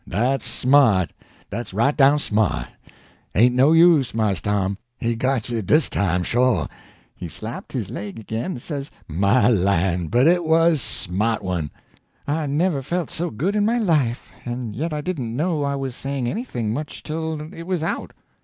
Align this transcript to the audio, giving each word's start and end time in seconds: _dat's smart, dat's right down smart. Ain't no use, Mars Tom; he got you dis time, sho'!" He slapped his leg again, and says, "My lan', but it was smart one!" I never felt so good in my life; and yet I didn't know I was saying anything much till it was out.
_dat's 0.11 0.47
smart, 0.47 1.13
dat's 1.51 1.75
right 1.75 1.95
down 1.95 2.17
smart. 2.17 2.67
Ain't 3.35 3.53
no 3.53 3.71
use, 3.71 4.15
Mars 4.15 4.41
Tom; 4.41 4.79
he 4.97 5.15
got 5.15 5.47
you 5.49 5.61
dis 5.61 5.91
time, 5.91 6.23
sho'!" 6.23 6.65
He 7.15 7.27
slapped 7.27 7.71
his 7.73 7.91
leg 7.91 8.17
again, 8.17 8.53
and 8.53 8.61
says, 8.63 8.89
"My 9.07 9.47
lan', 9.47 10.07
but 10.07 10.25
it 10.25 10.43
was 10.43 10.81
smart 10.81 11.43
one!" 11.43 11.69
I 12.25 12.47
never 12.47 12.81
felt 12.81 13.11
so 13.11 13.29
good 13.29 13.55
in 13.55 13.63
my 13.63 13.77
life; 13.77 14.31
and 14.43 14.75
yet 14.75 14.91
I 14.91 15.01
didn't 15.01 15.35
know 15.37 15.61
I 15.61 15.75
was 15.75 15.95
saying 15.95 16.27
anything 16.27 16.73
much 16.73 17.03
till 17.03 17.53
it 17.53 17.67
was 17.67 17.83
out. 17.83 18.11